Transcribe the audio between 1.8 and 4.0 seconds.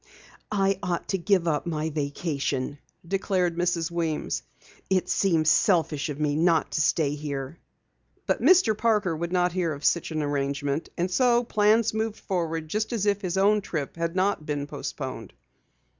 vacation," declared Mrs.